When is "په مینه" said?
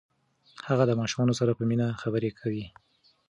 1.57-1.87